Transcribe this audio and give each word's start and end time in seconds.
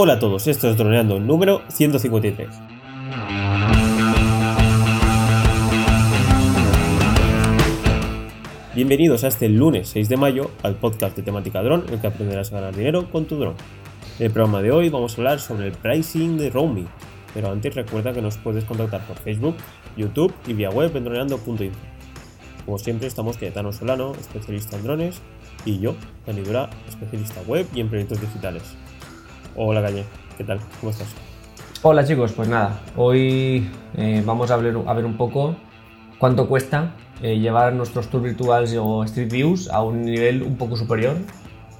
Hola 0.00 0.12
a 0.12 0.18
todos, 0.20 0.46
esto 0.46 0.70
es 0.70 0.76
Droneando 0.76 1.18
número 1.18 1.62
153. 1.70 2.48
Bienvenidos 8.76 9.24
a 9.24 9.26
este 9.26 9.48
lunes 9.48 9.88
6 9.88 10.08
de 10.08 10.16
mayo 10.16 10.52
al 10.62 10.76
podcast 10.76 11.16
de 11.16 11.24
temática 11.24 11.64
dron 11.64 11.82
en 11.88 11.94
el 11.94 12.00
que 12.00 12.06
aprenderás 12.06 12.52
a 12.52 12.60
ganar 12.60 12.76
dinero 12.76 13.10
con 13.10 13.24
tu 13.24 13.38
dron. 13.38 13.56
En 14.20 14.26
el 14.26 14.30
programa 14.30 14.62
de 14.62 14.70
hoy 14.70 14.88
vamos 14.88 15.14
a 15.14 15.16
hablar 15.16 15.40
sobre 15.40 15.66
el 15.66 15.72
pricing 15.72 16.38
de 16.38 16.50
roaming, 16.50 16.86
pero 17.34 17.50
antes 17.50 17.74
recuerda 17.74 18.12
que 18.12 18.22
nos 18.22 18.36
puedes 18.36 18.62
contactar 18.62 19.04
por 19.04 19.16
Facebook, 19.16 19.56
YouTube 19.96 20.32
y 20.46 20.52
vía 20.52 20.70
web 20.70 20.96
en 20.96 21.02
droneando.info. 21.02 21.76
Como 22.64 22.78
siempre 22.78 23.08
estamos 23.08 23.36
Cayetano 23.36 23.72
Solano, 23.72 24.12
especialista 24.12 24.76
en 24.76 24.84
drones, 24.84 25.20
y 25.64 25.80
yo, 25.80 25.96
Dani 26.24 26.42
especialista 26.88 27.42
web 27.48 27.66
y 27.74 27.80
en 27.80 27.88
proyectos 27.88 28.20
digitales. 28.20 28.76
Hola 29.60 29.82
Calle, 29.82 30.04
¿qué 30.36 30.44
tal? 30.44 30.60
¿Cómo 30.78 30.92
estás? 30.92 31.08
Hola 31.82 32.04
chicos, 32.04 32.30
pues 32.30 32.48
nada, 32.48 32.78
hoy 32.94 33.68
eh, 33.96 34.22
vamos 34.24 34.52
a 34.52 34.56
ver, 34.56 34.76
a 34.86 34.92
ver 34.92 35.04
un 35.04 35.16
poco 35.16 35.56
cuánto 36.20 36.48
cuesta 36.48 36.94
eh, 37.20 37.40
llevar 37.40 37.72
nuestros 37.72 38.06
tours 38.06 38.22
virtuales 38.22 38.76
o 38.80 39.02
Street 39.02 39.32
Views 39.32 39.68
a 39.68 39.82
un 39.82 40.02
nivel 40.02 40.44
un 40.44 40.56
poco 40.56 40.76
superior, 40.76 41.16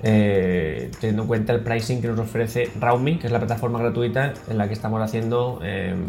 eh, 0.03 0.91
teniendo 1.01 1.23
en 1.23 1.29
cuenta 1.29 1.53
el 1.53 1.61
pricing 1.61 2.01
que 2.01 2.09
nos 2.09 2.19
ofrece 2.19 2.69
Roaming, 2.81 3.21
que 3.21 3.29
es 3.29 3.33
la 3.33 3.39
plataforma 3.39 3.79
gratuita 3.79 4.35
en 4.49 4.59
la 4.59 4.67
que 4.67 4.75
estamos 4.75 5.01
haciendo 5.01 5.61
em, 5.63 6.05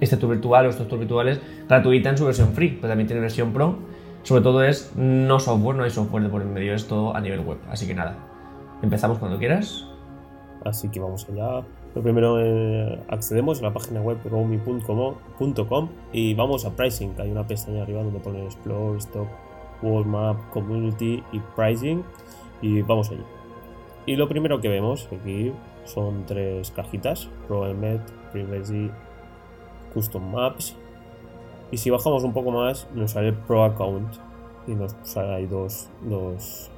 este 0.00 0.16
tour 0.16 0.30
virtual 0.30 0.64
o 0.64 0.70
estos 0.70 0.88
tours 0.88 1.00
virtuales 1.00 1.38
gratuita 1.68 2.08
en 2.08 2.16
su 2.16 2.24
versión 2.24 2.54
free, 2.54 2.78
pero 2.80 2.88
también 2.88 3.08
tiene 3.08 3.20
versión 3.20 3.52
pro. 3.52 3.76
Sobre 4.22 4.40
todo 4.40 4.64
es 4.64 4.90
no 4.96 5.38
software, 5.38 5.76
no 5.76 5.84
hay 5.84 5.90
software 5.90 6.22
de 6.22 6.30
por 6.30 6.42
medio, 6.46 6.74
es 6.74 6.88
todo 6.88 7.14
a 7.14 7.20
nivel 7.20 7.40
web. 7.40 7.58
Así 7.70 7.86
que 7.86 7.92
nada, 7.92 8.16
empezamos 8.82 9.18
cuando 9.18 9.38
quieras. 9.38 9.84
Así 10.64 10.88
que 10.88 10.98
vamos 10.98 11.28
allá. 11.28 11.62
Lo 11.94 12.02
primero 12.02 12.40
eh, 12.40 12.98
accedemos 13.08 13.60
a 13.60 13.64
la 13.64 13.72
página 13.72 14.00
web 14.00 14.18
roaming.com 14.24 15.88
y 16.12 16.34
vamos 16.34 16.64
a 16.64 16.74
pricing. 16.74 17.14
Hay 17.18 17.30
una 17.30 17.46
pestaña 17.46 17.82
arriba 17.82 18.02
donde 18.02 18.18
pone 18.18 18.44
Explore, 18.44 18.98
Stock, 18.98 19.28
World 19.82 20.06
Map, 20.06 20.50
Community 20.50 21.22
y 21.32 21.40
Pricing. 21.54 22.02
Y 22.62 22.82
vamos 22.82 23.10
allí. 23.10 23.22
Y 24.06 24.16
lo 24.16 24.28
primero 24.28 24.60
que 24.60 24.68
vemos 24.68 25.08
aquí 25.12 25.52
son 25.84 26.24
tres 26.26 26.70
cajitas: 26.70 27.28
ProMed, 27.46 28.00
Privacy, 28.32 28.90
Custom 29.92 30.32
Maps. 30.32 30.74
Y 31.70 31.76
si 31.76 31.90
bajamos 31.90 32.24
un 32.24 32.32
poco 32.32 32.50
más, 32.50 32.88
nos 32.94 33.12
sale 33.12 33.32
Pro 33.32 33.64
Account. 33.64 34.14
Y 34.66 34.74
nos 34.74 34.96
sale 35.02 35.34
ahí 35.34 35.46
dos, 35.46 35.90
dos 36.02 36.70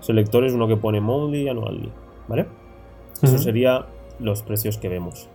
selectores: 0.00 0.52
uno 0.52 0.68
que 0.68 0.76
pone 0.76 1.00
Monthly 1.00 1.42
y 1.42 1.48
Annually. 1.48 1.92
¿Vale? 2.32 2.46
Eso 3.20 3.36
sería 3.36 3.88
los 4.18 4.42
precios 4.42 4.78
que 4.78 4.88
vemos. 4.88 5.28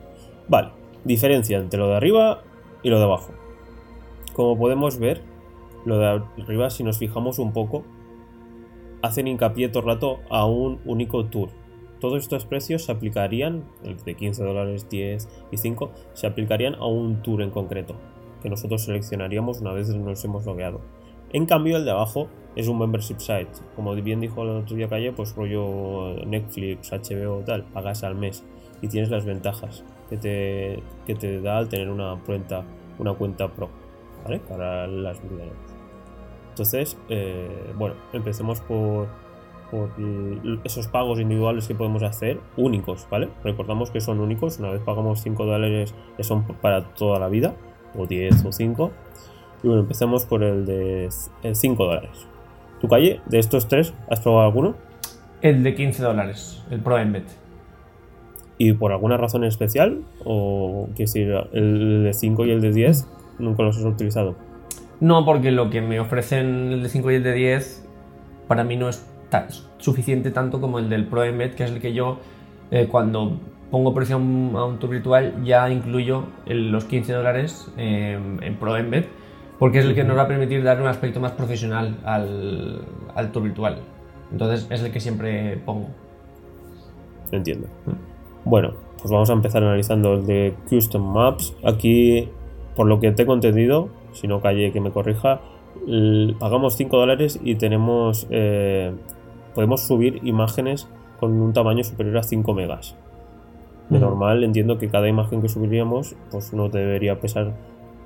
Vale, 0.48 0.70
diferencia 1.03 1.59
entre 1.59 1.78
lo 1.80 1.90
de 1.90 1.95
arriba 1.95 2.42
y 2.81 2.90
lo 2.90 2.98
de 2.98 3.03
abajo. 3.03 3.34
Como 4.34 4.58
podemos 4.58 4.98
ver, 4.98 5.22
lo 5.86 6.00
de 6.00 6.23
arriba, 6.42 6.72
si 6.72 6.84
nos 6.84 6.98
fijamos 6.98 7.38
un 7.38 7.53
poco, 7.53 7.84
hacen 9.03 9.28
hincapié 9.28 9.70
todo 9.70 9.81
el 9.81 9.90
rato 9.90 10.20
a 10.31 10.48
un 10.48 10.80
único 10.86 11.23
tour. 11.25 11.50
Todos 12.00 12.23
estos 12.23 12.45
precios 12.45 12.86
se 12.86 12.94
aplicarían, 12.94 13.66
el 13.84 13.98
de 13.98 14.16
15 14.16 14.44
dólares, 14.44 14.90
10 14.90 15.30
y 15.52 15.58
5, 15.58 15.92
se 16.14 16.25
aplicarían 16.25 16.73
a 16.73 16.88
un 16.88 17.22
tour 17.22 17.44
en 17.44 17.52
concreto, 17.52 17.94
que 18.42 18.50
nosotros 18.50 18.86
seleccionaríamos 18.86 19.62
una 19.62 19.72
vez 19.72 19.90
nos 19.90 20.25
hemos 20.25 20.48
logueado. 20.48 20.81
En 21.31 21.45
cambio, 21.45 21.78
el 21.78 21.86
de 21.86 21.92
abajo 21.92 22.28
es 22.56 22.67
un 22.67 22.80
membership 22.80 23.20
site. 23.20 23.50
Como 23.75 23.94
bien 23.95 24.20
dijo 24.20 24.44
el 24.44 24.50
otro 24.50 24.75
día 24.75 24.88
Calle, 24.88 25.11
pues 25.11 25.36
rollo 25.36 26.16
Netflix, 26.25 26.92
HBO, 26.92 27.44
tal, 27.45 27.64
pagas 27.66 28.03
al 28.03 28.16
mes 28.16 28.44
y 28.81 28.88
tienes 28.88 29.09
las 29.09 29.25
ventajas 29.25 29.84
que 30.09 30.17
te, 30.17 30.84
que 31.06 31.16
te 31.16 31.42
da 31.42 31.58
al 31.58 31.69
tener 31.69 31.89
una 31.89 32.17
cuenta, 32.25 32.64
una 32.97 33.14
cuenta 33.14 33.47
pro, 33.50 33.69
¿vale? 34.23 34.39
Para 34.39 34.88
las 34.88 35.22
videos. 35.22 35.56
Entonces, 36.50 36.97
eh, 37.09 37.72
bueno, 37.75 37.96
empecemos 38.13 38.62
por, 38.62 39.07
por 39.69 39.91
esos 40.63 40.88
pagos 40.88 41.19
individuales 41.19 41.68
que 41.68 41.75
podemos 41.75 42.02
hacer, 42.03 42.40
únicos, 42.56 43.07
¿vale? 43.12 43.29
Recordamos 43.44 43.91
que 43.91 44.02
son 44.02 44.19
únicos, 44.19 44.59
una 44.59 44.72
vez 44.72 44.81
pagamos 44.81 45.22
5 45.22 45.46
dólares, 45.46 45.94
son 46.22 46.44
para 46.62 46.94
toda 46.94 47.19
la 47.19 47.28
vida, 47.28 47.56
o 47.96 48.07
10 48.07 48.46
o 48.46 48.52
5. 48.52 48.91
Y 49.63 49.68
bueno, 49.68 49.81
empecemos 49.81 50.25
por 50.25 50.44
el 50.44 50.66
de 50.66 51.09
5 51.53 51.85
dólares. 51.85 52.28
¿Tu 52.79 52.88
calle, 52.88 53.22
de 53.25 53.40
estos 53.40 53.68
tres, 53.68 53.94
has 54.09 54.19
probado 54.19 54.45
alguno? 54.45 54.75
El 55.41 55.63
de 55.63 55.73
15 55.73 56.03
dólares, 56.03 56.63
el 56.69 56.79
Pro 56.79 56.97
Embed. 56.97 57.23
¿Y 58.59 58.73
por 58.73 58.91
alguna 58.91 59.17
razón 59.17 59.44
especial? 59.44 60.03
¿O 60.23 60.90
que 60.96 61.03
decir, 61.03 61.34
el 61.53 62.03
de 62.03 62.13
5 62.13 62.46
y 62.46 62.51
el 62.51 62.62
de 62.62 62.72
10 62.72 63.07
nunca 63.40 63.63
los 63.63 63.78
has 63.78 63.84
utilizado? 63.84 64.35
No, 65.00 65.25
porque 65.25 65.51
lo 65.51 65.69
que 65.69 65.81
me 65.81 66.00
ofrecen 66.00 66.72
el 66.72 66.84
de 66.84 66.90
5 66.90 67.12
y 67.12 67.16
el 67.16 67.23
de 67.23 67.34
10 67.34 67.88
para 68.47 68.63
mí 68.63 68.78
no 68.78 68.90
es 68.90 69.06
tan 69.29 69.47
suficiente 69.78 70.31
tanto 70.31 70.62
como 70.62 70.79
el 70.79 70.90
del 70.90 71.06
Pro 71.06 71.23
Embed, 71.23 71.53
que 71.53 71.66
es 71.66 71.72
el 71.72 71.81
que 71.81 71.94
yo 71.94 72.19
eh, 72.72 72.88
cuando 72.90 73.40
pongo 73.69 73.94
precio 73.94 74.16
a 74.16 74.19
un, 74.19 74.53
a 74.56 74.66
un 74.66 74.79
tour 74.79 74.91
virtual 74.91 75.44
ya 75.44 75.69
incluyo 75.69 76.23
el, 76.46 76.72
los 76.72 76.85
15 76.85 77.13
dólares 77.13 77.72
eh, 77.78 78.17
en 78.41 78.56
Pro 78.56 78.78
Embed 78.78 79.06
porque 79.59 79.79
es 79.79 79.85
el 79.85 79.95
que 79.95 80.03
nos 80.03 80.18
va 80.18 80.23
a 80.23 80.28
permitir 80.28 80.63
dar 80.63 80.81
un 80.81 80.88
aspecto 80.88 81.19
más 81.19 81.31
profesional 81.31 81.97
al, 82.03 82.81
al 83.16 83.31
tour 83.31 83.44
virtual. 83.44 83.79
Entonces 84.31 84.68
es 84.69 84.84
el 84.84 84.91
que 84.91 85.00
siempre 85.00 85.57
pongo. 85.66 85.88
Entiendo. 87.31 87.67
Bueno, 88.46 88.73
pues 89.00 89.12
vamos 89.12 89.29
a 89.29 89.34
empezar 89.34 89.63
analizando 89.63 90.13
el 90.13 90.25
de 90.25 90.56
Custom 90.69 91.13
Maps. 91.13 91.56
Aquí, 91.63 92.29
por 92.75 92.88
lo 92.88 93.00
que 93.00 93.12
tengo 93.12 93.34
entendido, 93.34 93.90
si 94.13 94.28
no 94.28 94.41
calle 94.41 94.72
que 94.72 94.81
me 94.81 94.91
corrija, 94.91 95.41
pagamos 96.40 96.75
5 96.75 96.97
dólares 96.97 97.40
y 97.44 97.56
tenemos 97.56 98.28
eh, 98.29 98.94
podemos 99.53 99.88
subir 99.88 100.19
imágenes 100.23 100.88
con 101.19 101.31
un 101.34 101.53
tamaño 101.53 101.84
superior 101.84 102.17
a 102.17 102.23
5 102.23 102.53
megas. 102.53 102.96
De 103.90 104.00
normal 104.00 104.44
entiendo 104.44 104.78
que 104.78 104.90
cada 104.90 105.07
imagen 105.07 105.41
que 105.41 105.47
subiríamos 105.47 106.16
pues 106.29 106.53
no 106.53 106.67
debería 106.67 107.22
pesar 107.22 107.53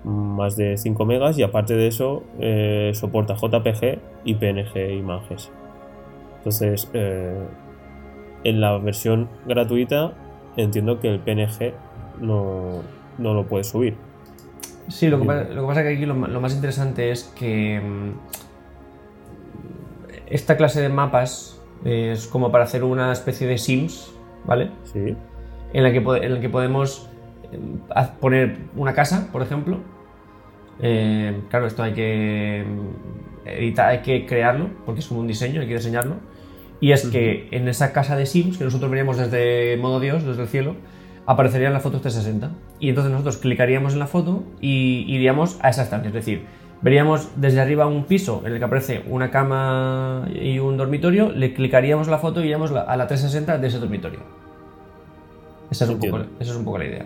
más 0.04 0.56
de 0.56 0.78
5 0.78 1.06
megas 1.06 1.38
y 1.38 1.44
aparte 1.44 1.76
de 1.76 1.88
eso 1.88 2.24
eh, 2.40 2.92
soporta 2.94 3.36
JPG 3.36 4.00
y 4.26 4.36
PNG 4.36 4.94
imágenes. 4.98 5.52
Entonces, 6.38 6.90
eh, 6.94 7.38
en 8.44 8.62
la 8.62 8.78
versión 8.78 9.30
gratuita 9.46 10.14
entiendo 10.58 11.00
que 11.00 11.08
el 11.10 11.20
PNG 11.20 11.74
no, 12.20 12.82
no 13.18 13.34
lo 13.34 13.46
puede 13.46 13.64
subir. 13.64 13.96
Sí, 14.88 15.08
lo 15.08 15.20
que, 15.20 15.26
pasa, 15.26 15.44
lo 15.50 15.62
que 15.62 15.68
pasa 15.68 15.84
que 15.84 15.90
aquí 15.90 16.06
lo, 16.06 16.16
lo, 16.16 16.42
más 16.42 16.54
interesante 16.54 17.12
es 17.12 17.24
que 17.38 17.80
mm, 17.80 18.12
esta 20.28 20.58
clase 20.58 20.82
de 20.82 20.90
mapas 20.90 21.62
es 21.86 22.28
como 22.28 22.52
para 22.52 22.64
hacer 22.64 22.84
una 22.84 23.12
especie 23.12 23.48
de 23.48 23.58
Sims, 23.58 24.14
¿vale? 24.46 24.72
Sí. 24.84 25.16
En 25.74 25.84
la 25.84 25.92
que, 25.92 25.98
en 26.00 26.34
la 26.34 26.42
que 26.42 26.50
podemos 26.50 27.11
poner 28.20 28.58
una 28.76 28.94
casa, 28.94 29.30
por 29.32 29.42
ejemplo. 29.42 29.80
Eh, 30.80 31.42
claro, 31.50 31.68
esto 31.68 31.84
hay 31.84 31.94
que 31.94 32.66
editar, 33.46 33.90
hay 33.90 34.00
que 34.00 34.26
crearlo, 34.26 34.70
porque 34.86 35.02
es 35.02 35.08
como 35.08 35.20
un 35.20 35.28
diseño, 35.28 35.62
hay 35.62 35.68
que 35.68 35.76
diseñarlo. 35.76 36.16
Y 36.80 36.94
es 36.94 37.06
que 37.08 37.48
en 37.52 37.68
esa 37.68 37.94
casa 37.94 38.16
de 38.16 38.26
Sims, 38.26 38.58
que 38.58 38.64
nosotros 38.64 38.90
veríamos 38.90 39.18
desde 39.18 39.78
modo 39.78 40.00
Dios, 40.00 40.26
desde 40.26 40.42
el 40.42 40.48
cielo, 40.48 40.76
aparecerían 41.28 41.74
las 41.74 41.84
fotos 41.84 42.02
360. 42.02 42.52
Y 42.80 42.90
entonces 42.90 43.12
nosotros 43.12 43.38
clicaríamos 43.38 43.94
en 43.94 44.00
la 44.00 44.08
foto 44.08 44.44
y 44.60 45.06
iríamos 45.08 45.60
a 45.62 45.70
esa 45.70 45.84
estancia. 45.84 46.08
Es 46.08 46.14
decir, 46.14 46.46
veríamos 46.82 47.30
desde 47.36 47.62
arriba 47.62 47.86
un 47.86 48.06
piso 48.06 48.42
en 48.46 48.54
el 48.54 48.60
que 48.60 48.66
aparece 48.66 49.04
una 49.08 49.30
cama 49.30 50.28
y 50.34 50.58
un 50.58 50.78
dormitorio, 50.78 51.32
le 51.32 51.54
clicaríamos 51.54 52.08
la 52.08 52.18
foto 52.18 52.42
y 52.42 52.46
iríamos 52.46 52.72
a 52.72 52.98
la 52.98 53.08
360 53.08 53.60
de 53.60 53.68
ese 53.68 53.78
dormitorio. 53.78 54.20
Esa 55.70 55.86
es, 55.86 55.92
un 55.92 56.00
poco, 56.00 56.18
esa 56.40 56.52
es 56.52 56.58
un 56.58 56.66
poco 56.66 56.80
la 56.80 56.86
idea. 56.86 57.06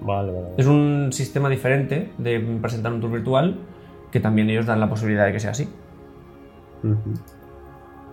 Vale, 0.00 0.32
vale, 0.32 0.48
Es 0.56 0.66
un 0.66 1.08
sistema 1.12 1.48
diferente 1.48 2.10
de 2.18 2.40
presentar 2.60 2.92
un 2.92 3.00
tour 3.00 3.10
virtual 3.10 3.56
que 4.10 4.20
también 4.20 4.48
ellos 4.48 4.66
dan 4.66 4.80
la 4.80 4.88
posibilidad 4.88 5.26
de 5.26 5.32
que 5.32 5.40
sea 5.40 5.50
así. 5.50 5.68
Uh 6.82 6.88
-huh. 6.88 7.20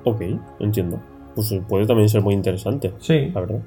Ok, 0.03 0.21
entiendo. 0.59 0.99
Pues 1.35 1.53
puede 1.67 1.85
también 1.85 2.09
ser 2.09 2.21
muy 2.21 2.33
interesante. 2.33 2.93
Sí. 2.99 3.31
La 3.33 3.41
verdad. 3.41 3.59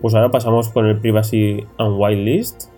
Pues 0.00 0.14
ahora 0.14 0.30
pasamos 0.30 0.70
con 0.70 0.86
el 0.86 0.98
Privacy 0.98 1.66
and 1.78 1.96
Whitelist. 1.98 2.70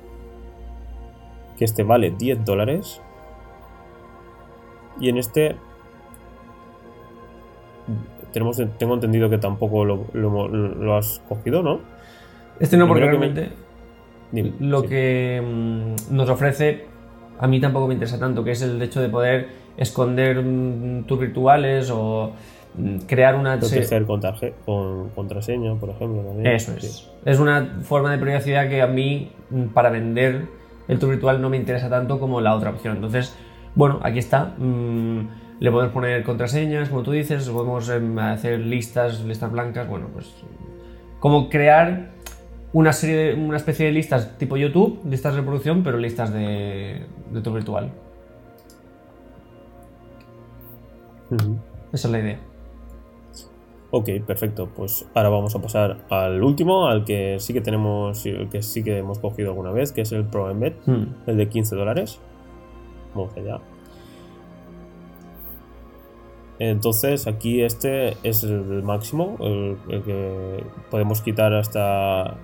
Que 1.56 1.64
este 1.64 1.82
vale 1.82 2.10
10 2.10 2.44
dólares. 2.44 3.00
Y 5.00 5.08
en 5.08 5.18
este. 5.18 5.56
Tenemos, 8.32 8.62
tengo 8.78 8.94
entendido 8.94 9.28
que 9.28 9.38
tampoco 9.38 9.84
lo, 9.84 10.06
lo, 10.14 10.48
lo 10.48 10.96
has 10.96 11.20
cogido, 11.28 11.62
¿no? 11.62 11.80
Este 12.60 12.76
no, 12.76 12.88
porque 12.88 13.04
realmente. 13.04 13.40
Me... 13.42 13.71
Dime, 14.32 14.52
lo 14.60 14.80
sí. 14.80 14.88
que 14.88 15.42
mm, 15.44 16.14
nos 16.16 16.28
ofrece 16.28 16.92
a 17.42 17.48
mí 17.48 17.60
tampoco 17.60 17.88
me 17.88 17.94
interesa 17.94 18.20
tanto, 18.20 18.44
que 18.44 18.52
es 18.52 18.62
el 18.62 18.80
hecho 18.80 19.00
de 19.00 19.08
poder 19.08 19.48
esconder 19.76 20.36
tours 21.06 21.20
virtuales 21.20 21.90
o 21.90 22.30
mm, 22.76 22.98
crear 23.08 23.34
una... 23.34 23.58
Proteger 23.58 24.06
con, 24.06 24.20
con 24.64 25.08
contraseña, 25.08 25.74
por 25.74 25.90
ejemplo. 25.90 26.22
También. 26.22 26.46
Eso 26.46 26.72
es. 26.76 27.10
Es 27.24 27.40
una 27.40 27.80
forma 27.82 28.12
de 28.12 28.18
privacidad 28.18 28.68
que 28.68 28.80
a 28.80 28.86
mí, 28.86 29.32
mm, 29.50 29.64
para 29.70 29.90
vender 29.90 30.46
el 30.86 31.00
tour 31.00 31.10
virtual, 31.10 31.42
no 31.42 31.50
me 31.50 31.56
interesa 31.56 31.90
tanto 31.90 32.20
como 32.20 32.40
la 32.40 32.54
otra 32.54 32.70
opción. 32.70 32.94
Entonces, 32.94 33.36
bueno, 33.74 33.98
aquí 34.04 34.20
está. 34.20 34.54
Le 35.58 35.70
podemos 35.72 35.92
poner 35.92 36.22
contraseñas, 36.22 36.90
como 36.90 37.02
tú 37.02 37.10
dices, 37.10 37.48
podemos 37.48 37.88
em, 37.88 38.16
hacer 38.20 38.60
listas, 38.60 39.24
listas 39.24 39.50
blancas, 39.50 39.88
bueno, 39.88 40.06
pues 40.12 40.32
como 41.18 41.48
crear 41.48 42.11
una 42.72 42.92
serie, 42.92 43.34
una 43.34 43.56
especie 43.56 43.86
de 43.86 43.92
listas 43.92 44.38
tipo 44.38 44.56
YouTube, 44.56 45.00
listas 45.08 45.34
de 45.34 45.40
reproducción, 45.40 45.82
pero 45.82 45.98
listas 45.98 46.32
de, 46.32 47.06
de 47.30 47.40
tu 47.40 47.52
virtual. 47.52 47.90
Esa 51.92 52.08
es 52.08 52.12
la 52.12 52.18
idea. 52.18 52.40
Ok, 53.90 54.08
perfecto. 54.26 54.70
Pues 54.74 55.06
ahora 55.14 55.28
vamos 55.28 55.54
a 55.54 55.60
pasar 55.60 55.98
al 56.08 56.42
último, 56.42 56.86
al 56.86 57.04
que 57.04 57.36
sí 57.38 57.52
que 57.52 57.60
tenemos, 57.60 58.24
que 58.50 58.62
sí 58.62 58.82
que 58.82 58.98
hemos 58.98 59.18
cogido 59.18 59.50
alguna 59.50 59.70
vez, 59.70 59.92
que 59.92 60.00
es 60.00 60.12
el 60.12 60.24
Pro 60.24 60.50
Embed, 60.50 60.72
hmm. 60.86 61.04
el 61.26 61.36
de 61.36 61.48
15 61.48 61.76
dólares. 61.76 62.18
Vamos 63.14 63.36
allá. 63.36 63.60
Entonces 66.58 67.26
aquí 67.26 67.60
este 67.62 68.16
es 68.22 68.44
el 68.44 68.82
máximo, 68.82 69.36
el, 69.40 69.76
que 70.04 70.64
podemos 70.90 71.20
quitar 71.20 71.52
hasta 71.52 72.38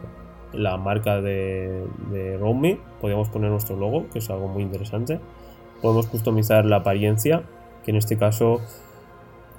la 0.52 0.76
marca 0.76 1.20
de, 1.20 1.84
de 2.10 2.36
Roam 2.38 2.62
podemos 3.00 3.28
poner 3.28 3.50
nuestro 3.50 3.76
logo, 3.76 4.06
que 4.12 4.18
es 4.18 4.30
algo 4.30 4.48
muy 4.48 4.62
interesante. 4.62 5.20
Podemos 5.82 6.06
customizar 6.06 6.64
la 6.64 6.76
apariencia, 6.76 7.42
que 7.84 7.90
en 7.90 7.96
este 7.96 8.16
caso 8.16 8.60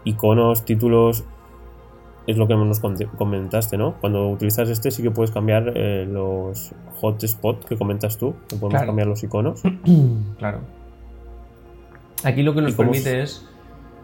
iconos, 0.03 0.65
títulos, 0.65 1.23
es 2.27 2.37
lo 2.37 2.47
que 2.47 2.55
nos 2.55 2.79
comentaste, 3.17 3.77
¿no? 3.77 3.95
Cuando 3.99 4.29
utilizas 4.29 4.69
este 4.69 4.91
sí 4.91 5.01
que 5.01 5.09
puedes 5.09 5.31
cambiar 5.31 5.73
eh, 5.75 6.05
los 6.05 6.73
hotspots 7.01 7.65
que 7.65 7.75
comentas 7.75 8.17
tú, 8.17 8.35
que 8.47 8.55
podemos 8.55 8.83
cambiar 8.83 9.07
los 9.07 9.23
iconos. 9.23 9.63
claro. 10.37 10.59
Aquí 12.23 12.43
lo 12.43 12.53
que 12.53 12.61
nos 12.61 12.75
permite 12.75 13.23
es 13.23 13.47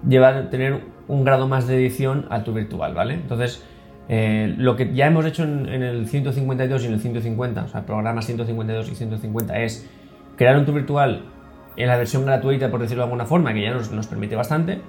llevar, 0.07 0.49
tener 0.49 0.81
un 1.07 1.23
grado 1.23 1.47
más 1.47 1.67
de 1.67 1.75
edición 1.75 2.25
a 2.29 2.43
tu 2.43 2.53
virtual, 2.53 2.95
¿vale? 2.95 3.13
Entonces, 3.13 3.63
eh, 4.07 4.53
lo 4.57 4.75
que 4.75 4.93
ya 4.93 5.07
hemos 5.07 5.25
hecho 5.25 5.43
en, 5.43 5.67
el 5.67 6.07
152 6.07 6.83
y 6.83 6.87
en 6.87 6.93
el 6.93 6.99
150, 6.99 7.63
o 7.63 7.67
sea, 7.67 7.85
programas 7.85 8.25
152 8.25 8.89
y 8.91 8.95
150, 8.95 9.59
es 9.59 9.89
crear 10.35 10.57
un 10.57 10.65
tu 10.65 10.73
virtual 10.73 11.23
en 11.77 11.87
la 11.87 11.97
versión 11.97 12.25
gratuita, 12.25 12.69
por 12.69 12.81
decirlo 12.81 13.03
de 13.03 13.05
alguna 13.05 13.25
forma, 13.25 13.53
que 13.53 13.61
ya 13.61 13.73
nos, 13.73 13.91
nos 13.91 14.07
permite 14.07 14.35
bastante, 14.35 14.79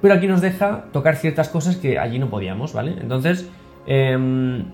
pero 0.00 0.14
aquí 0.14 0.26
nos 0.26 0.40
deja 0.40 0.86
tocar 0.92 1.16
ciertas 1.16 1.48
cosas 1.48 1.76
que 1.76 1.98
allí 1.98 2.18
no 2.18 2.28
podíamos, 2.28 2.72
¿vale? 2.72 2.96
Entonces, 3.00 3.48
em, 3.86 4.64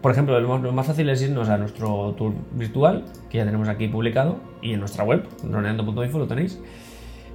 por 0.00 0.12
ejemplo, 0.12 0.38
lo 0.38 0.72
más, 0.72 0.86
fácil 0.86 1.08
es 1.08 1.20
irnos 1.22 1.48
a 1.48 1.58
nuestro 1.58 2.14
tour 2.16 2.32
virtual, 2.52 3.04
que 3.28 3.38
ya 3.38 3.44
tenemos 3.44 3.68
aquí 3.68 3.88
publicado, 3.88 4.36
y 4.62 4.72
en 4.74 4.80
nuestra 4.80 5.04
web, 5.04 5.24
roneando.info 5.42 6.18
lo 6.18 6.26
tenéis. 6.28 6.60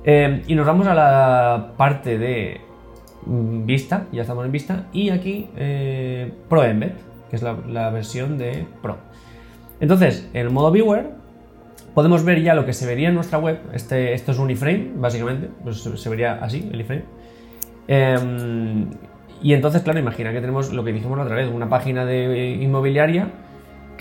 Em, 0.05 0.41
y 0.47 0.55
nos 0.55 0.65
vamos 0.65 0.87
a 0.87 0.93
la 0.93 1.73
parte 1.75 2.17
de 2.17 2.61
vista, 3.25 4.07
ya 4.11 4.21
estamos 4.21 4.45
en 4.45 4.51
vista, 4.51 4.87
y 4.93 5.09
aquí 5.09 5.49
eh, 5.55 6.31
Pro 6.49 6.63
Embed, 6.63 6.91
que 7.29 7.35
es 7.35 7.43
la, 7.43 7.89
versión 7.89 8.37
de 8.37 8.65
Pro. 8.81 8.97
Entonces, 9.79 10.29
en 10.33 10.47
el 10.47 10.49
modo 10.51 10.71
Viewer, 10.71 11.11
podemos 11.93 12.23
ver 12.23 12.41
ya 12.41 12.53
lo 12.53 12.65
que 12.65 12.73
se 12.73 12.85
vería 12.85 13.09
en 13.09 13.15
nuestra 13.15 13.39
web. 13.39 13.59
Este, 13.73 14.13
esto 14.13 14.31
es 14.31 14.39
un 14.39 14.49
iframe, 14.49 14.91
básicamente, 14.95 15.49
pues 15.63 15.81
se 15.81 16.09
vería 16.09 16.33
así, 16.41 16.69
el 16.71 16.81
iframe. 16.81 17.03
Em, 17.87 18.89
y 19.41 19.53
entonces, 19.53 19.81
claro, 19.81 19.99
imagina 19.99 20.31
que 20.31 20.41
tenemos 20.41 20.71
lo 20.71 20.83
que 20.83 20.93
dijimos 20.93 21.17
la 21.17 21.23
otra 21.23 21.35
vez, 21.35 21.49
una 21.49 21.69
página 21.69 22.05
de 22.05 22.57
inmobiliaria 22.61 23.29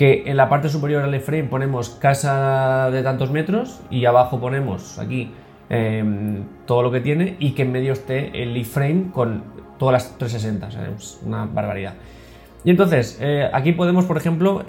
que 0.00 0.22
en 0.24 0.38
la 0.38 0.48
parte 0.48 0.70
superior 0.70 1.02
del 1.04 1.14
iframe 1.14 1.44
ponemos 1.44 1.90
casa 1.90 2.90
de 2.90 3.02
tantos 3.02 3.30
metros 3.30 3.82
y 3.90 4.06
abajo 4.06 4.40
ponemos 4.40 4.98
aquí 4.98 5.30
Em, 5.72 6.46
todo 6.66 6.82
lo 6.82 6.90
que 6.90 7.00
tiene 7.00 7.36
y 7.38 7.52
que 7.52 7.62
en 7.62 7.70
medio 7.70 7.92
esté 7.92 8.42
el 8.42 8.56
iframe 8.56 9.12
con 9.12 9.44
todas 9.78 9.92
las 9.92 10.18
360, 10.18 10.68
es 10.96 11.20
una 11.24 11.46
barbaridad. 11.46 11.94
Y 12.64 12.70
entonces, 12.70 13.18
eh, 13.22 13.48
aquí 13.52 13.70
podemos, 13.70 14.04
por 14.04 14.16
ejemplo, 14.16 14.64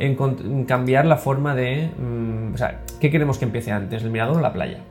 cambiar 0.67 1.05
la 1.07 1.17
forma 1.17 1.55
de... 1.55 1.89
Mm, 1.97 2.53
o 2.53 2.57
sea, 2.57 2.81
¿qué 2.99 3.09
queremos 3.09 3.39
que 3.39 3.45
empiece 3.45 3.71
antes? 3.71 4.03
¿El 4.03 4.11
mirador 4.11 4.37
o 4.37 4.41
la 4.41 4.53
playa? 4.53 4.83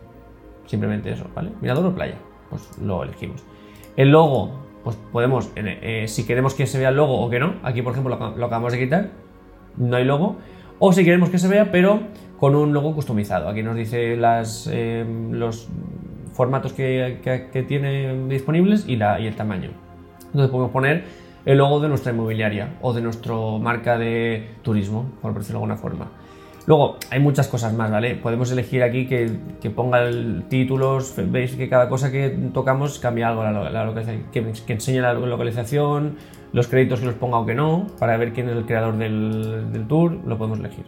Simplemente 0.66 1.12
eso, 1.12 1.26
¿vale? 1.32 1.52
Mirador 1.60 1.86
o 1.86 1.94
playa, 1.94 2.16
pues 2.50 2.68
lo 2.82 3.04
elegimos. 3.04 3.44
El 3.96 4.10
logo, 4.10 4.66
pues 4.82 4.96
podemos, 5.12 5.52
eh, 5.54 6.06
si 6.08 6.26
queremos 6.26 6.54
que 6.54 6.66
se 6.66 6.78
vea 6.80 6.88
el 6.88 6.96
logo 6.96 7.20
o 7.20 7.30
que 7.30 7.38
no, 7.38 7.54
aquí 7.62 7.82
por 7.82 7.92
ejemplo 7.92 8.16
lo, 8.18 8.46
acabamos 8.46 8.72
de 8.72 8.80
quitar, 8.80 9.10
no 9.76 9.96
hay 9.96 10.04
logo. 10.04 10.38
O 10.80 10.92
si 10.92 11.04
queremos 11.04 11.30
que 11.30 11.38
se 11.38 11.46
vea, 11.46 11.70
pero 11.70 12.00
con 12.38 12.56
un 12.56 12.72
logo 12.72 12.94
customizado. 12.94 13.48
Aquí 13.48 13.62
nos 13.62 13.76
dice 13.76 14.16
las, 14.16 14.68
eh, 14.72 15.04
los 15.30 15.68
formatos 16.40 16.72
que, 16.72 17.64
tiene 17.68 18.26
disponibles 18.26 18.88
y, 18.88 18.96
la, 18.96 19.20
y 19.20 19.26
el 19.26 19.36
tamaño. 19.36 19.72
Entonces 20.24 20.50
podemos 20.50 20.70
poner 20.70 21.04
el 21.44 21.58
logo 21.58 21.80
de 21.80 21.88
nuestra 21.90 22.12
inmobiliaria 22.12 22.78
o 22.80 22.94
de 22.94 23.02
nuestra 23.02 23.34
marca 23.60 23.98
de 23.98 24.48
turismo, 24.62 25.10
por 25.20 25.34
decirlo 25.34 25.58
de 25.58 25.64
alguna 25.64 25.76
forma. 25.76 26.06
Luego, 26.66 26.96
hay 27.10 27.20
muchas 27.20 27.46
cosas 27.46 27.74
más, 27.74 27.90
¿vale? 27.90 28.14
Podemos 28.14 28.50
elegir 28.52 28.82
aquí 28.82 29.06
que, 29.06 29.70
ponga 29.70 30.00
el 30.02 30.44
títulos, 30.48 31.14
veis 31.26 31.56
que 31.56 31.68
cada 31.68 31.90
cosa 31.90 32.10
que 32.10 32.30
tocamos 32.54 32.98
cambia 32.98 33.28
algo, 33.28 33.44
la, 33.44 33.92
que, 34.32 34.52
que, 34.66 34.72
enseñe 34.72 35.02
la 35.02 35.12
localización, 35.12 36.16
los 36.54 36.68
créditos 36.68 37.00
que 37.00 37.06
los 37.06 37.16
ponga 37.16 37.36
o 37.36 37.44
que 37.44 37.54
no, 37.54 37.86
para 37.98 38.16
ver 38.16 38.32
quién 38.32 38.48
es 38.48 38.56
el 38.56 38.64
creador 38.64 38.96
del, 38.96 39.70
del 39.74 39.86
tour, 39.86 40.12
lo 40.24 40.38
podemos 40.38 40.58
elegir. 40.58 40.86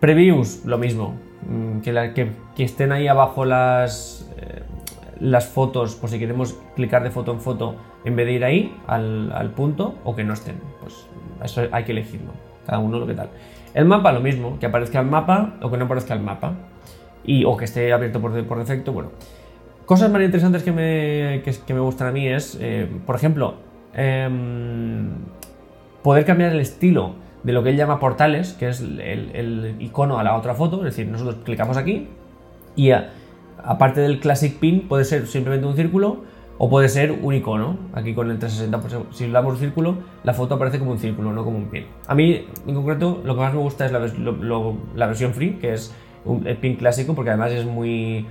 Previews, 0.00 0.64
lo 0.64 0.78
mismo. 0.78 1.14
Mm, 1.46 1.80
que, 1.80 2.32
que, 2.56 2.64
estén 2.64 2.92
ahí 2.92 3.06
abajo 3.06 3.44
las, 3.44 4.30
eh, 4.38 4.62
las 5.20 5.46
fotos, 5.46 5.94
por 5.94 6.10
si 6.10 6.18
queremos 6.18 6.58
clicar 6.74 7.02
de 7.02 7.10
foto 7.10 7.32
en 7.32 7.40
foto, 7.40 7.76
en 8.04 8.16
vez 8.16 8.26
de 8.26 8.32
ir 8.32 8.44
ahí 8.44 8.76
al, 8.86 9.52
punto, 9.54 9.96
o 10.04 10.16
que 10.16 10.24
no 10.24 10.32
estén. 10.32 10.56
Pues 10.80 11.06
eso 11.44 11.68
hay 11.70 11.84
que 11.84 11.92
elegirlo. 11.92 12.32
Cada 12.66 12.78
uno 12.78 12.98
lo 12.98 13.06
que 13.06 13.14
tal. 13.14 13.28
El 13.74 13.84
mapa, 13.84 14.12
lo 14.12 14.20
mismo. 14.20 14.58
Que 14.58 14.66
aparezca 14.66 15.00
el 15.00 15.06
mapa 15.06 15.54
o 15.62 15.70
que 15.70 15.76
no 15.76 15.84
aparezca 15.84 16.14
el 16.14 16.20
mapa. 16.20 16.54
Y, 17.24 17.44
o 17.44 17.56
que 17.56 17.66
esté 17.66 17.92
abierto 17.92 18.20
por, 18.20 18.44
por 18.46 18.58
defecto. 18.58 18.92
Bueno. 18.92 19.10
Cosas 19.90 20.08
más 20.10 20.22
interesantes 20.22 20.62
que 20.62 20.70
me, 20.70 21.42
que, 21.42 21.74
me 21.74 21.80
gustan 21.80 22.06
a 22.06 22.12
mí 22.12 22.28
es, 22.28 22.56
eh, 22.60 22.88
por 23.04 23.16
ejemplo, 23.16 23.54
em, 23.92 25.08
poder 26.00 26.24
cambiar 26.24 26.52
el 26.52 26.60
estilo 26.60 27.16
de 27.42 27.52
lo 27.52 27.62
que 27.62 27.70
él 27.70 27.76
llama 27.76 27.98
portales, 27.98 28.52
que 28.54 28.68
es 28.68 28.80
el, 28.80 29.76
icono 29.78 30.18
a 30.18 30.24
la 30.24 30.36
otra 30.36 30.54
foto, 30.54 30.78
es 30.78 30.96
decir, 30.96 31.08
nosotros 31.08 31.36
clicamos 31.44 31.76
aquí 31.76 32.08
y 32.76 32.90
aparte 33.62 34.00
del 34.00 34.20
Classic 34.20 34.58
Pin 34.58 34.88
puede 34.88 35.04
ser 35.04 35.26
simplemente 35.26 35.66
un 35.66 35.76
círculo 35.76 36.22
o 36.58 36.68
puede 36.68 36.90
ser 36.90 37.12
un 37.12 37.34
icono. 37.34 37.78
Aquí 37.94 38.14
con 38.14 38.30
el 38.30 38.38
360, 38.38 38.80
pues, 38.80 39.16
si 39.16 39.26
le 39.26 39.32
damos 39.32 39.54
un 39.54 39.58
círculo, 39.58 39.94
la 40.24 40.34
foto 40.34 40.56
aparece 40.56 40.78
como 40.78 40.90
un 40.90 40.98
círculo, 40.98 41.32
no 41.32 41.42
como 41.42 41.56
un 41.56 41.70
pin. 41.70 41.86
A 42.06 42.14
mí, 42.14 42.44
en 42.66 42.74
concreto, 42.74 43.22
lo 43.24 43.34
que 43.34 43.40
más 43.40 43.54
me 43.54 43.60
gusta 43.60 43.86
es 43.86 43.92
la, 43.92 44.00
la 44.94 45.06
versión 45.06 45.32
free, 45.32 45.54
que 45.54 45.72
es 45.72 45.94
un, 46.26 46.46
el 46.46 46.58
pin 46.58 46.76
clásico, 46.76 47.14
porque 47.14 47.30
además 47.30 47.52
es 47.52 47.64
muy 47.64 48.26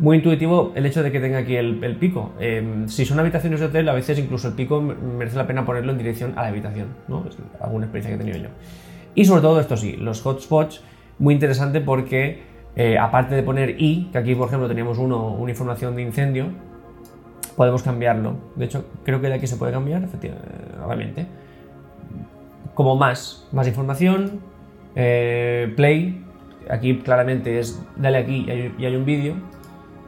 muy 0.00 0.16
intuitivo 0.16 0.72
el 0.74 0.86
hecho 0.86 1.02
de 1.02 1.12
que 1.12 1.20
tenga 1.20 1.38
aquí 1.38 1.56
el, 1.56 1.96
pico. 2.00 2.32
Em, 2.40 2.88
si 2.88 3.04
son 3.04 3.20
habitaciones 3.20 3.60
de 3.60 3.66
hotel, 3.66 3.88
a 3.88 3.92
veces 3.92 4.18
incluso 4.18 4.48
el 4.48 4.54
pico 4.54 4.80
merece 4.80 5.36
la 5.36 5.46
pena 5.46 5.64
ponerlo 5.64 5.92
en 5.92 5.98
dirección 5.98 6.32
a 6.36 6.42
la 6.42 6.48
habitación, 6.48 6.88
¿no? 7.06 7.26
Es 7.28 7.36
alguna 7.60 7.84
experiencia 7.84 8.16
que 8.16 8.22
he 8.22 8.24
tenido 8.24 8.48
yo. 8.48 8.54
Y 9.14 9.26
sobre 9.26 9.42
todo 9.42 9.60
esto 9.60 9.76
sí, 9.76 9.96
los 9.98 10.24
hotspots, 10.24 10.82
muy 11.18 11.34
interesante 11.34 11.82
porque 11.82 12.42
eh, 12.76 12.96
aparte 12.98 13.34
de 13.34 13.42
poner 13.42 13.76
I, 13.78 14.08
que 14.10 14.18
aquí 14.18 14.34
por 14.34 14.48
ejemplo 14.48 14.68
teníamos 14.68 14.96
uno, 14.96 15.34
una 15.34 15.50
información 15.50 15.94
de 15.94 16.02
incendio, 16.02 16.46
podemos 17.54 17.82
cambiarlo. 17.82 18.36
De 18.56 18.64
hecho, 18.64 18.86
creo 19.04 19.20
que 19.20 19.28
de 19.28 19.34
aquí 19.34 19.46
se 19.46 19.56
puede 19.56 19.72
cambiar, 19.72 20.02
efectivamente. 20.02 21.26
Como 22.72 22.96
más, 22.96 23.46
más 23.52 23.68
información, 23.68 24.40
eh, 24.96 25.70
play, 25.76 26.24
aquí 26.70 26.96
claramente 27.00 27.58
es 27.58 27.84
dale 27.96 28.16
aquí 28.16 28.46
y 28.78 28.84
hay 28.86 28.96
un 28.96 29.04
vídeo 29.04 29.34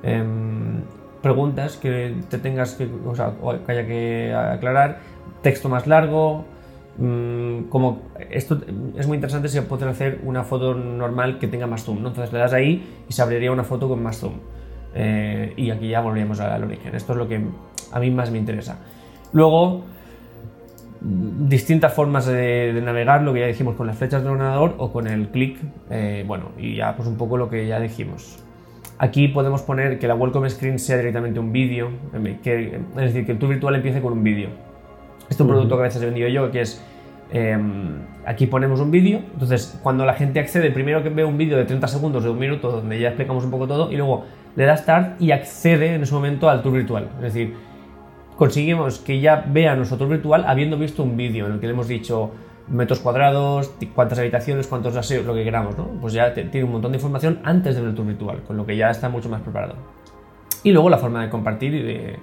Em, 0.03 0.83
preguntas 1.23 1.77
que 1.77 2.15
te 2.29 2.39
tengas 2.39 2.75
que, 2.75 2.87
o 2.87 3.51
haya 3.69 3.87
que 3.87 4.35
aclarar, 4.35 4.99
texto 5.43 5.69
más 5.69 5.87
largo, 5.87 6.45
mm, 6.99 7.65
como 7.69 8.03
esto 8.31 8.61
es 8.97 9.07
muy 9.07 9.17
interesante 9.17 9.49
si 9.49 9.61
pueden 9.61 9.89
hacer 9.89 10.21
una 10.25 10.43
foto 10.43 10.75
normal 10.75 11.39
que 11.39 11.47
tenga 11.47 11.67
más 11.67 11.85
zoom, 11.85 11.99
entonces 11.99 12.33
le 12.33 12.41
das 12.41 12.53
ahí 12.53 13.05
y 13.09 13.13
se 13.13 13.23
abriría 13.23 13.53
una 13.53 13.65
foto 13.65 13.89
con 13.89 14.03
más 14.03 14.19
zoom. 14.19 14.35
Eh, 14.95 15.55
y 15.57 15.71
aquí 15.71 15.89
ya 15.89 16.01
volveríamos 16.01 16.41
al 16.41 16.65
origen. 16.65 16.95
Esto 16.95 17.13
es 17.13 17.19
lo 17.19 17.29
que 17.29 17.41
a 17.93 18.01
mí 18.01 18.11
más 18.11 18.31
me 18.31 18.39
interesa. 18.39 18.79
Luego, 19.33 19.85
distintas 21.01 21.93
formas 21.95 22.27
de, 22.27 22.81
navegar, 22.85 23.23
lo 23.23 23.33
que 23.33 23.41
ya 23.41 23.47
dijimos 23.47 23.75
con 23.75 23.87
las 23.87 23.97
flechas 23.97 24.23
del 24.23 24.33
ordenador 24.33 24.75
o 24.79 24.93
con 24.93 25.07
el 25.07 25.29
clic, 25.29 25.59
eh, 25.91 26.25
bueno, 26.27 26.51
y 26.59 26.77
ya 26.77 26.95
pues 26.95 27.09
un 27.09 27.17
poco 27.17 27.37
lo 27.37 27.49
que 27.49 27.67
ya 27.67 27.81
dijimos. 27.81 28.43
Aquí 29.03 29.27
podemos 29.27 29.63
poner 29.63 29.99
que 29.99 30.07
la 30.07 30.15
welcome 30.15 30.49
screen 30.49 30.79
sea 30.79 30.97
directamente 30.97 31.41
un 31.41 31.51
vídeo, 31.53 31.89
em, 32.15 32.39
que- 32.41 32.77
es 32.77 32.95
decir, 32.95 33.27
que 33.27 33.33
el 33.33 33.39
tour 33.39 33.51
virtual 33.51 33.75
empiece 33.75 34.01
con 34.01 34.13
un 34.13 34.23
vídeo. 34.23 34.49
Este 35.23 35.35
es 35.35 35.41
un 35.41 35.49
producto 35.49 35.75
que 35.75 35.81
a 35.81 35.85
veces 35.87 36.01
he 36.03 36.05
vendido 36.05 36.29
yo, 36.29 36.53
que 36.53 36.61
es 36.61 36.81
em, 37.35 37.95
aquí 38.27 38.47
ponemos 38.47 38.79
un 38.79 38.91
vídeo, 38.93 39.21
entonces 39.33 39.77
cuando 39.83 40.05
la 40.05 40.13
gente 40.13 40.39
accede, 40.39 40.71
primero 40.71 41.03
que 41.03 41.09
ve 41.09 41.25
un 41.25 41.37
vídeo 41.37 41.57
de 41.57 41.65
30 41.65 41.89
segundos, 41.89 42.23
de 42.23 42.31
un 42.31 42.39
minuto, 42.39 42.71
donde 42.71 43.01
ya 43.01 43.09
explicamos 43.09 43.43
un 43.43 43.51
poco 43.51 43.67
todo, 43.67 43.91
y 43.91 43.97
luego 43.97 44.25
le 44.55 44.67
da 44.67 44.77
start 44.77 45.21
y 45.21 45.33
accede 45.33 45.95
en 45.95 46.03
ese 46.03 46.15
momento 46.15 46.49
al 46.49 46.63
tour 46.63 46.75
virtual. 46.75 47.09
Es 47.17 47.23
decir, 47.23 47.55
conseguimos 48.37 48.99
que 49.01 49.19
ya 49.21 49.45
vea 49.49 49.75
nuestro 49.75 49.97
tour 49.99 50.11
virtual 50.11 50.45
habiendo 50.47 50.77
visto 50.77 51.03
un 51.03 51.17
vídeo 51.17 51.47
en 51.47 51.53
el 51.55 51.59
que 51.61 51.67
le 51.67 51.73
hemos 51.73 51.89
dicho 51.89 52.31
metros 52.69 53.01
cuadrados, 53.01 53.73
cuántas 53.95 54.19
habitaciones, 54.19 54.67
cuántos 54.67 54.97
aseos, 54.97 55.27
lo 55.27 55.35
que 55.35 55.45
queramos, 55.45 55.77
¿no? 55.77 55.87
Pues 56.01 56.13
ya 56.13 56.33
tiene 56.33 56.65
un 56.65 56.73
montón 56.73 56.93
de 56.93 56.99
información 56.99 57.41
antes 57.45 57.75
de 57.75 57.81
ver 57.81 57.91
el 57.91 57.97
tour 57.97 58.07
virtual, 58.07 58.43
con 58.47 58.57
lo 58.57 58.65
que 58.67 58.77
ya 58.77 58.91
está 58.91 59.09
mucho 59.09 59.29
más 59.29 59.41
preparado. 59.43 59.75
Y 60.63 60.73
luego 60.73 60.89
la 60.89 60.99
forma 60.99 61.23
de 61.23 61.29
compartir 61.31 61.75
y 61.75 61.83
de, 61.83 62.19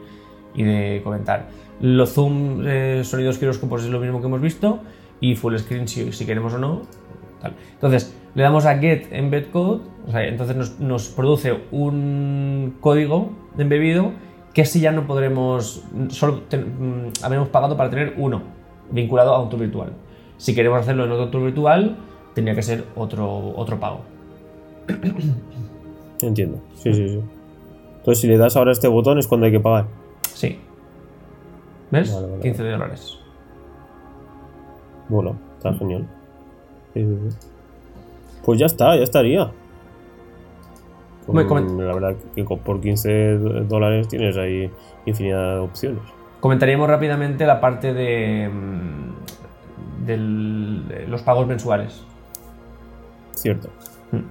y 0.56 0.64
de 0.64 1.02
comentar. 1.04 1.48
Los 1.82 2.14
zoom, 2.14 2.62
eh, 2.66 3.02
sonidos 3.04 3.38
giroscopos 3.38 3.84
es 3.84 3.90
lo 3.90 4.00
mismo 4.00 4.20
que 4.22 4.28
hemos 4.28 4.42
visto 4.42 4.80
y 5.22 5.36
full 5.36 5.56
screen 5.58 5.88
si, 5.88 6.12
si 6.14 6.26
queremos 6.26 6.54
o 6.54 6.58
no. 6.58 6.82
tal. 7.42 7.54
Entonces, 7.74 8.16
le 8.36 8.44
damos 8.44 8.66
a 8.66 8.78
get 8.78 9.08
embed 9.12 9.48
code, 9.52 9.82
o 10.08 10.12
sea, 10.12 10.26
entonces 10.28 10.56
nos, 10.56 10.80
nos 10.80 11.10
produce 11.10 11.58
un 11.72 12.76
código 12.80 13.32
embebido 13.58 14.12
que 14.54 14.66
si 14.66 14.80
ya 14.80 14.92
no 14.92 15.06
podremos, 15.06 15.84
solo 16.10 16.42
ten- 16.50 17.06
mm, 17.08 17.24
habremos 17.24 17.50
pagado 17.50 17.76
para 17.78 17.90
tener 17.90 18.14
uno 18.18 18.42
vinculado 18.92 19.34
a 19.34 19.42
un 19.44 19.50
tour 19.50 19.60
virtual. 19.62 19.92
Si 20.40 20.56
queremos 20.56 20.80
hacerlo 20.80 21.06
en 21.06 21.12
otro 21.12 21.28
tour 21.30 21.44
virtual, 21.44 21.96
tendría 22.34 22.56
que 22.56 22.64
ser 22.64 22.86
otro, 22.96 23.54
otro 23.56 23.80
pago. 23.80 24.00
Entiendo. 26.22 26.60
Sí, 26.76 26.94
sí, 26.94 27.10
sí. 27.10 27.22
Entonces, 28.00 28.22
si 28.22 28.28
le 28.28 28.38
das 28.38 28.56
ahora 28.56 28.72
este 28.72 28.88
botón 28.88 29.20
es 29.20 29.28
cuando 29.28 29.46
hay 29.46 29.52
que 29.52 29.60
pagar. 29.60 29.86
Sí. 30.34 30.58
¿Ves? 31.92 32.14
Vale, 32.14 32.28
vale, 32.28 32.42
15 32.42 32.64
dólares. 32.64 33.20
Bueno, 35.10 35.36
está 35.58 35.74
genial. 35.74 36.08
Sí, 36.94 37.04
sí, 37.04 37.18
sí. 37.30 37.38
Pues 38.46 38.60
ya 38.60 38.66
está, 38.66 38.96
ya 38.96 39.04
estaría. 39.04 39.52
Con- 41.26 41.78
la 41.86 41.94
verdad 41.94 42.16
que 42.36 42.44
por 42.44 42.82
15 42.82 43.38
do- 43.38 43.64
dólares 43.66 44.08
tienes 44.08 44.36
ahí 44.38 44.72
infinidad 45.06 45.56
de 45.56 45.60
opciones. 45.60 46.02
Comentaríamos 46.40 46.88
rápidamente 46.90 47.46
la 47.46 47.60
parte 47.60 47.94
de, 47.94 48.50
mm, 48.50 49.19
del- 50.10 50.88
de 50.88 51.08
los 51.08 51.22
pagos 51.22 51.48
mensuales. 51.48 52.04
Cierto. 53.34 53.70
Hmm. 54.12 54.24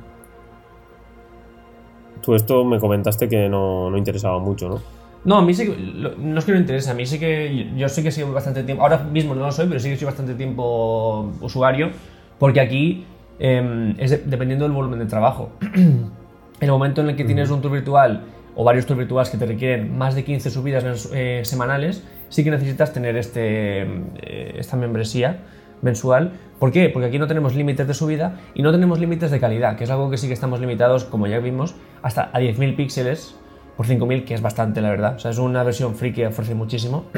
Tú 2.22 2.34
esto 2.34 2.64
me 2.64 2.78
comentaste 2.78 3.28
que 3.28 3.48
no, 3.48 3.90
no 3.90 3.96
interesaba 3.96 4.38
mucho, 4.38 4.68
¿no? 4.68 4.80
No, 5.24 5.38
a 5.38 5.42
mí 5.42 5.52
sí 5.54 5.66
que, 5.66 6.14
no 6.18 6.38
es 6.38 6.44
que 6.44 6.52
no 6.52 6.58
interese, 6.58 6.90
a 6.90 6.94
mí 6.94 7.04
sí 7.06 7.18
que, 7.18 7.72
yo 7.76 7.88
sí 7.88 8.02
que 8.02 8.10
sigo 8.12 8.32
bastante 8.32 8.62
tiempo, 8.62 8.82
ahora 8.82 8.98
mismo 8.98 9.34
no 9.34 9.46
lo 9.46 9.52
soy, 9.52 9.66
pero 9.66 9.80
sí 9.80 9.90
que 9.90 9.96
soy 9.96 10.06
bastante 10.06 10.34
tiempo 10.34 11.32
usuario, 11.40 11.90
porque 12.38 12.60
aquí 12.60 13.04
em, 13.38 13.94
es 13.98 14.10
de- 14.10 14.18
dependiendo 14.18 14.64
del 14.64 14.72
volumen 14.72 14.98
de 15.00 15.06
trabajo. 15.06 15.50
en 15.60 16.10
el 16.60 16.70
momento 16.70 17.00
en 17.02 17.10
el 17.10 17.16
que 17.16 17.24
tienes 17.24 17.50
un 17.50 17.60
tour 17.60 17.72
virtual 17.72 18.22
o 18.56 18.64
varios 18.64 18.86
tours 18.86 18.98
virtuales 18.98 19.30
que 19.30 19.38
te 19.38 19.46
requieren 19.46 19.96
más 19.96 20.14
de 20.14 20.24
15 20.24 20.50
subidas 20.50 21.10
eh, 21.12 21.42
semanales, 21.44 22.04
sí 22.28 22.42
que 22.44 22.50
necesitas 22.50 22.92
tener 22.92 23.16
este, 23.16 23.82
eh, 23.82 24.54
esta 24.58 24.76
membresía 24.76 25.40
mensual. 25.82 26.32
¿Por 26.58 26.72
qué? 26.72 26.88
Porque 26.88 27.06
aquí 27.06 27.18
no 27.18 27.26
tenemos 27.26 27.54
límites 27.54 27.86
de 27.86 27.94
subida 27.94 28.40
y 28.54 28.62
no 28.62 28.72
tenemos 28.72 28.98
límites 28.98 29.30
de 29.30 29.38
calidad, 29.40 29.76
que 29.76 29.84
es 29.84 29.90
algo 29.90 30.10
que 30.10 30.16
sí 30.16 30.26
que 30.26 30.34
estamos 30.34 30.60
limitados, 30.60 31.04
como 31.04 31.26
ya 31.26 31.38
vimos, 31.38 31.74
hasta 32.02 32.30
a 32.32 32.40
10.000 32.40 32.76
píxeles 32.76 33.36
por 33.76 33.86
5.000, 33.86 34.24
que 34.24 34.34
es 34.34 34.42
bastante, 34.42 34.80
la 34.80 34.90
verdad. 34.90 35.14
O 35.16 35.18
sea, 35.18 35.30
es 35.30 35.38
una 35.38 35.62
versión 35.62 35.94
free 35.94 36.12
que 36.12 36.26
ofrece 36.26 36.54
muchísimo. 36.54 37.04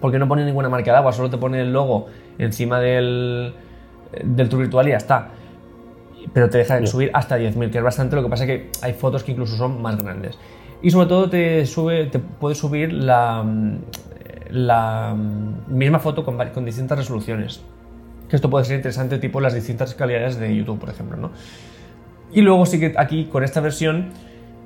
porque 0.00 0.18
no 0.18 0.28
pone 0.28 0.44
ninguna 0.44 0.68
marca 0.68 0.90
de 0.90 0.98
agua, 0.98 1.12
solo 1.12 1.30
te 1.30 1.38
pone 1.38 1.60
el 1.60 1.72
logo 1.72 2.06
encima 2.38 2.80
del, 2.80 3.54
del 4.22 4.48
tour 4.48 4.60
virtual 4.60 4.88
y 4.88 4.90
ya 4.90 4.96
está. 4.96 5.28
Pero 6.32 6.50
te 6.50 6.58
deja 6.58 6.84
subir 6.86 7.10
hasta 7.14 7.38
10.000, 7.38 7.70
que 7.70 7.78
es 7.78 7.84
bastante, 7.84 8.16
lo 8.16 8.22
que 8.22 8.28
pasa 8.28 8.44
es 8.44 8.48
que 8.48 8.70
hay 8.82 8.94
fotos 8.94 9.22
que 9.22 9.32
incluso 9.32 9.56
son 9.56 9.80
más 9.80 9.96
grandes. 9.96 10.38
Y 10.82 10.90
sobre 10.90 11.06
todo 11.06 11.30
te 11.30 11.64
sube, 11.66 12.06
te 12.06 12.18
puedes 12.18 12.58
subir 12.58 12.92
la, 12.92 13.44
la 14.52 15.14
mm, 15.16 15.74
misma 15.74 15.98
foto 15.98 16.24
con, 16.24 16.64
distintas 16.64 16.98
resoluciones. 16.98 17.62
Que 18.28 18.36
esto 18.36 18.48
puede 18.50 18.64
ser 18.64 18.76
interesante, 18.76 19.18
tipo 19.18 19.40
las 19.40 19.54
distintas 19.54 19.94
calidades 19.94 20.38
de 20.38 20.54
YouTube, 20.54 20.78
por 20.78 20.90
ejemplo, 20.90 21.16
¿no? 21.16 21.30
Y 22.32 22.40
luego 22.40 22.64
sí 22.64 22.78
que 22.78 22.94
aquí, 22.96 23.26
con 23.26 23.44
esta 23.44 23.60
versión, 23.60 24.10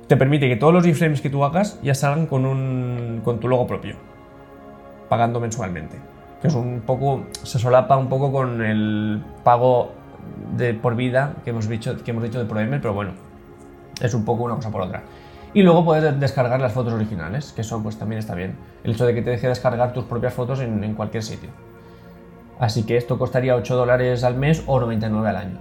te 0.07 0.15
permite 0.15 0.47
que 0.47 0.55
todos 0.55 0.73
los 0.73 0.85
iframes 0.85 1.21
que 1.21 1.29
tú 1.29 1.43
hagas 1.43 1.79
ya 1.81 1.93
salgan 1.93 2.27
con, 2.27 2.45
un, 2.45 3.21
con 3.23 3.39
tu 3.39 3.47
logo 3.47 3.67
propio, 3.67 3.95
pagando 5.09 5.39
mensualmente. 5.39 5.97
Que 6.41 6.47
es 6.47 6.53
un 6.53 6.81
poco, 6.85 7.25
se 7.43 7.59
solapa 7.59 7.97
un 7.97 8.07
poco 8.07 8.31
con 8.31 8.61
el 8.61 9.21
pago 9.43 9.91
de 10.55 10.73
por 10.73 10.95
vida 10.95 11.33
que 11.43 11.49
hemos 11.49 11.67
dicho, 11.67 12.01
que 12.03 12.11
hemos 12.11 12.23
dicho 12.23 12.39
de 12.39 12.45
ProEmer, 12.45 12.79
pero 12.79 12.93
bueno, 12.93 13.11
es 14.01 14.13
un 14.13 14.23
poco 14.23 14.43
una 14.43 14.55
cosa 14.55 14.71
por 14.71 14.81
otra. 14.81 15.03
Y 15.57 15.63
luego 15.63 15.83
puedes 15.83 16.19
descargar 16.19 16.61
las 16.61 16.71
fotos 16.71 16.93
originales, 16.93 17.51
que 17.51 17.61
eso 17.61 17.81
pues 17.81 17.97
también 17.97 18.19
está 18.19 18.35
bien. 18.35 18.55
El 18.83 18.91
hecho 18.91 19.07
de 19.07 19.15
que 19.15 19.23
te 19.23 19.31
deje 19.31 19.47
descargar 19.47 19.91
tus 19.91 20.03
propias 20.03 20.35
fotos 20.35 20.59
en, 20.59 20.93
cualquier 20.93 21.23
sitio. 21.23 21.49
Así 22.59 22.83
que 22.83 22.95
esto 22.95 23.17
costaría 23.17 23.55
8 23.55 23.75
dólares 23.75 24.23
al 24.23 24.35
mes 24.35 24.63
o 24.67 24.79
99 24.79 25.27
al 25.29 25.35
año. 25.35 25.57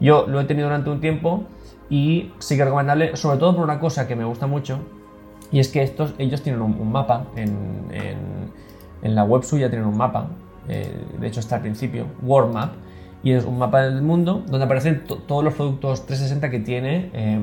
Yo 0.00 0.26
lo 0.26 0.40
he 0.40 0.44
tenido 0.46 0.66
durante 0.66 0.90
un 0.90 1.00
tiempo 1.00 1.44
y 1.88 2.32
sí 2.40 2.56
que 2.56 2.64
recomendable, 2.64 3.14
sobre 3.16 3.38
todo 3.38 3.54
por 3.54 3.62
una 3.62 3.78
cosa 3.78 4.08
que 4.08 4.16
me 4.16 4.24
gusta 4.24 4.48
mucho, 4.48 4.80
y 5.52 5.60
es 5.60 5.68
que 5.68 5.84
estos, 5.84 6.12
ellos 6.18 6.42
tienen 6.42 6.60
un, 6.60 6.90
mapa, 6.90 7.26
en, 7.36 7.86
en- 7.92 8.50
en 9.02 9.14
la 9.14 9.22
web 9.22 9.44
suya 9.44 9.70
tienen 9.70 9.86
un 9.86 9.96
mapa, 9.96 10.26
eh, 10.66 10.92
de 11.20 11.26
hecho 11.28 11.38
está 11.38 11.54
al 11.54 11.62
principio, 11.62 12.06
World 12.20 12.52
Map, 12.52 12.72
y 13.22 13.32
es 13.32 13.44
un 13.44 13.58
mapa 13.58 13.82
del 13.82 14.02
mundo 14.02 14.42
donde 14.48 14.64
aparecen 14.64 15.04
to- 15.04 15.16
todos 15.18 15.44
los 15.44 15.54
productos 15.54 16.06
360 16.06 16.50
que 16.50 16.58
tiene 16.60 17.10
eh, 17.12 17.38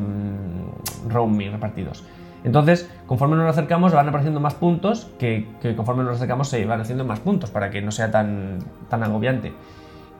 repartidos. 1.09 2.03
Entonces, 2.43 2.89
conforme 3.07 3.35
nos 3.35 3.49
acercamos, 3.49 3.91
van 3.93 4.07
apareciendo 4.07 4.39
más 4.39 4.53
puntos, 4.53 5.07
que, 5.19 5.47
que 5.61 5.75
conforme 5.75 6.03
nos 6.03 6.15
acercamos 6.17 6.47
se 6.49 6.65
van 6.65 6.79
haciendo 6.81 7.03
más 7.03 7.19
puntos 7.19 7.49
para 7.51 7.69
que 7.69 7.81
no 7.81 7.91
sea 7.91 8.11
tan, 8.11 8.59
tan 8.89 9.03
agobiante. 9.03 9.53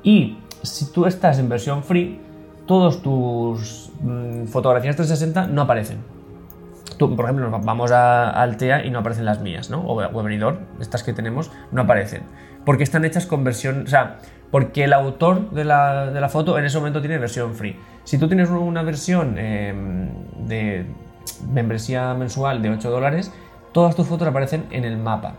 Y 0.03 0.37
si 0.63 0.91
tú 0.91 1.05
estás 1.05 1.39
en 1.39 1.47
versión 1.49 1.83
free, 1.83 2.19
todos 2.65 3.01
tus 3.01 3.91
mm, 4.01 4.45
fotografías 4.47 4.95
360 4.95 5.47
no 5.47 5.61
aparecen. 5.61 5.97
Tú, 6.97 7.15
por 7.15 7.25
ejemplo, 7.25 7.49
vamos 7.63 7.91
a, 7.91 8.29
Altea 8.29 8.85
y 8.85 8.89
no 8.89 8.99
aparecen 8.99 9.25
las 9.25 9.39
mías, 9.41 9.69
¿no? 9.69 9.81
O, 9.81 10.01
o 10.01 10.19
a 10.19 10.23
Benidorm, 10.23 10.57
estas 10.79 11.03
que 11.03 11.13
tenemos, 11.13 11.51
no 11.71 11.81
aparecen. 11.83 12.23
Porque 12.65 12.83
están 12.83 13.05
hechas 13.05 13.25
con 13.25 13.43
versión. 13.43 13.83
O 13.83 13.87
sea, 13.87 14.17
porque 14.51 14.83
el 14.85 14.93
autor 14.93 15.51
de 15.51 15.63
la, 15.65 16.07
de 16.07 16.19
la 16.21 16.29
foto 16.29 16.57
en 16.57 16.65
ese 16.65 16.77
momento 16.77 16.99
tiene 17.01 17.17
versión 17.17 17.53
free. 17.53 17.75
Si 18.03 18.17
tú 18.17 18.27
tienes 18.27 18.49
una 18.49 18.81
versión 18.81 19.35
eh, 19.37 19.73
de 20.45 20.85
membresía 21.51 22.13
mensual 22.13 22.61
de 22.61 22.69
8 22.69 22.89
dólares, 22.89 23.31
todas 23.73 23.95
tus 23.95 24.07
fotos 24.07 24.27
aparecen 24.27 24.65
en 24.71 24.85
el 24.85 24.97
mapa 24.97 25.33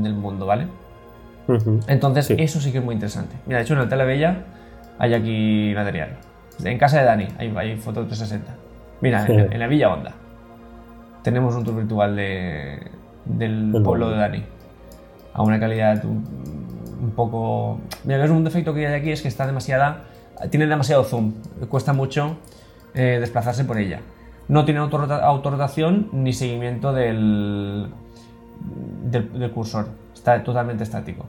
del 0.00 0.14
mundo, 0.14 0.46
¿vale? 0.46 0.68
Entonces, 1.88 2.26
Sí. 2.26 2.36
eso 2.38 2.60
sí 2.60 2.72
que 2.72 2.78
es 2.78 2.84
muy 2.84 2.94
interesante. 2.94 3.34
Mira, 3.46 3.58
de 3.58 3.64
hecho, 3.64 3.74
en 3.74 3.80
el 3.80 3.88
Tela 3.88 4.04
Bella 4.04 4.44
hay 4.98 5.14
aquí 5.14 5.72
material. 5.74 6.10
En 6.64 6.78
casa 6.78 7.00
de 7.00 7.04
Dani 7.04 7.28
hay, 7.38 7.52
hay 7.56 7.76
fotos 7.76 8.06
360. 8.06 8.54
Mira, 9.00 9.26
en, 9.26 9.52
en 9.52 9.58
la 9.58 9.66
Villa 9.66 9.92
Honda 9.92 10.12
tenemos 11.22 11.54
un 11.54 11.64
tour 11.64 11.76
virtual 11.76 12.16
de, 12.16 12.80
del 13.24 13.70
pueblo 13.84 14.10
de. 14.10 14.16
Dani. 14.16 14.44
A 15.34 15.42
una 15.42 15.58
calidad 15.58 16.04
un, 16.04 16.24
un 17.02 17.10
poco. 17.12 17.80
Mira, 18.04 18.24
es 18.24 18.30
un 18.30 18.44
defecto 18.44 18.74
que 18.74 18.86
hay 18.86 18.94
aquí 19.00 19.10
es 19.12 19.22
que 19.22 19.28
está 19.28 19.46
demasiada. 19.46 20.04
Tiene 20.50 20.66
demasiado 20.66 21.04
zoom. 21.04 21.32
Cuesta 21.68 21.92
mucho 21.92 22.36
eh, 22.94 23.18
desplazarse 23.20 23.64
por 23.64 23.78
ella. 23.78 24.00
No 24.48 24.64
tiene 24.64 24.80
autorrota- 24.80 25.22
autorrotación 25.24 26.08
ni 26.12 26.32
seguimiento 26.32 26.92
del, 26.92 27.88
del, 29.04 29.32
del 29.38 29.50
cursor. 29.52 29.86
Está 30.14 30.42
totalmente 30.42 30.82
estático. 30.82 31.24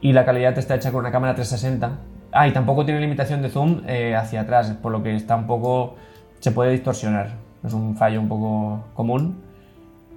Y 0.00 0.12
la 0.12 0.24
calidad 0.24 0.56
está 0.58 0.74
hecha 0.74 0.90
con 0.92 1.00
una 1.00 1.10
cámara 1.12 1.34
360. 1.34 1.98
Ah, 2.32 2.46
y 2.46 2.52
tampoco 2.52 2.84
tiene 2.84 3.00
limitación 3.00 3.40
de 3.42 3.48
zoom 3.48 3.82
eh, 3.86 4.14
hacia 4.14 4.42
atrás, 4.42 4.70
por 4.82 4.92
lo 4.92 5.02
que 5.02 5.14
está 5.16 5.34
un 5.36 5.46
poco. 5.46 5.94
se 6.40 6.50
puede 6.52 6.72
distorsionar. 6.72 7.30
Es 7.64 7.72
un 7.72 7.96
fallo 7.96 8.20
un 8.20 8.28
poco 8.28 8.84
común. 8.94 9.36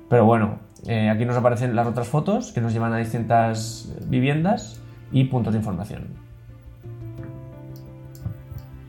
Pero 0.09 0.25
bueno, 0.25 0.59
eh, 0.87 1.09
aquí 1.09 1.25
nos 1.25 1.37
aparecen 1.37 1.75
las 1.75 1.87
otras 1.87 2.07
fotos 2.07 2.51
que 2.51 2.61
nos 2.61 2.73
llevan 2.73 2.93
a 2.93 2.97
distintas 2.97 3.93
viviendas 4.07 4.81
y 5.11 5.25
puntos 5.25 5.53
de 5.53 5.59
información. 5.59 6.07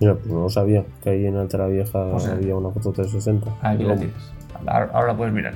Mira, 0.00 0.14
pues 0.14 0.26
no 0.26 0.48
sabía 0.48 0.84
que 1.02 1.10
ahí 1.10 1.26
en 1.26 1.36
Altera 1.36 1.68
Vieja 1.68 2.10
Pues, 2.10 2.26
había 2.26 2.56
una 2.56 2.70
foto 2.70 2.92
360. 2.92 3.50
Aquí 3.62 3.84
la 3.84 3.96
tienes. 3.96 4.32
Ahora, 4.66 4.90
ahora 4.92 5.06
la 5.08 5.16
puedes 5.16 5.32
mirar. 5.32 5.54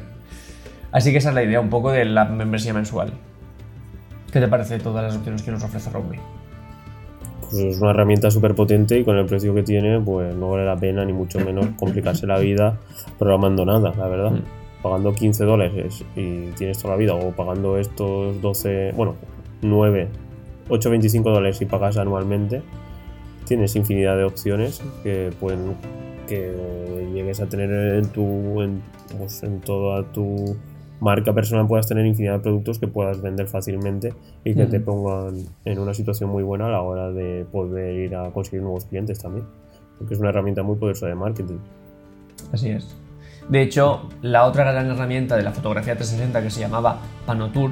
Así 0.92 1.10
que 1.10 1.18
esa 1.18 1.30
es 1.30 1.34
la 1.34 1.42
idea 1.42 1.60
un 1.60 1.68
poco 1.68 1.90
de 1.90 2.04
la 2.04 2.24
membresía 2.26 2.72
mensual. 2.72 3.12
¿Qué 4.32 4.40
te 4.40 4.48
parece 4.48 4.78
todas 4.78 5.04
las 5.04 5.16
opciones 5.16 5.42
que 5.42 5.50
nos 5.50 5.64
ofrece 5.64 5.90
Roaming? 5.90 6.20
Pues 7.56 7.76
es 7.76 7.80
una 7.80 7.90
herramienta 7.90 8.30
súper 8.30 8.54
potente 8.54 8.98
y 8.98 9.04
con 9.04 9.16
el 9.16 9.26
precio 9.26 9.54
que 9.54 9.62
tiene, 9.62 10.00
pues 10.00 10.34
no 10.34 10.50
vale 10.50 10.64
la 10.64 10.76
pena 10.76 11.04
ni 11.04 11.12
mucho 11.12 11.40
menos 11.40 11.66
complicarse 11.78 12.26
la 12.26 12.38
vida 12.38 12.78
programando 13.18 13.64
nada, 13.64 13.94
la 13.96 14.08
verdad. 14.08 14.32
Mm. 14.32 14.42
Pagando 14.82 15.14
15 15.14 15.44
dólares 15.44 16.04
y 16.14 16.50
tienes 16.50 16.78
toda 16.78 16.94
la 16.94 16.98
vida, 16.98 17.14
o 17.14 17.32
pagando 17.32 17.78
estos 17.78 18.40
12, 18.40 18.92
bueno, 18.94 19.14
9, 19.62 20.08
8,25 20.68 21.22
dólares 21.22 21.60
y 21.62 21.64
pagas 21.64 21.96
anualmente, 21.96 22.62
tienes 23.46 23.74
infinidad 23.74 24.16
de 24.16 24.24
opciones 24.24 24.82
que 25.02 25.32
pueden 25.40 25.74
que 26.28 26.52
llegues 27.14 27.40
a 27.40 27.46
tener 27.46 27.70
en 27.70 28.06
tu 28.08 28.60
en, 28.60 28.82
pues, 29.16 29.42
en 29.42 29.60
toda 29.60 30.02
tu 30.12 30.56
marca 31.00 31.32
personal 31.32 31.66
puedas 31.66 31.86
tener 31.86 32.06
infinidad 32.06 32.34
de 32.34 32.40
productos 32.40 32.78
que 32.78 32.88
puedas 32.88 33.20
vender 33.20 33.48
fácilmente 33.48 34.14
y 34.44 34.54
que 34.54 34.66
te 34.66 34.78
Ujú. 34.78 34.84
pongan 34.84 35.36
en 35.64 35.78
una 35.78 35.94
situación 35.94 36.30
muy 36.30 36.42
buena 36.42 36.66
a 36.66 36.70
la 36.70 36.80
hora 36.82 37.10
de 37.10 37.46
poder 37.50 37.94
ir 37.96 38.16
a 38.16 38.30
conseguir 38.30 38.62
nuevos 38.62 38.86
clientes 38.86 39.18
también. 39.18 39.44
Porque 39.98 40.14
es 40.14 40.20
una 40.20 40.30
herramienta 40.30 40.62
muy 40.62 40.76
poderosa 40.76 41.06
de 41.06 41.14
marketing. 41.14 41.58
Así 42.52 42.70
es. 42.70 42.96
De 43.48 43.62
hecho, 43.62 44.08
la 44.22 44.44
otra 44.44 44.70
gran 44.70 44.86
herramienta 44.90 45.36
de 45.36 45.42
la 45.42 45.52
fotografía 45.52 45.94
360 45.94 46.42
que 46.42 46.50
se 46.50 46.60
llamaba 46.60 46.98
Panotour 47.26 47.70